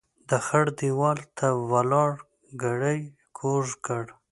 [0.29, 2.11] د خړ ديوال ته ولاړ
[2.63, 2.99] ګړی
[3.37, 4.03] کوږ کړ.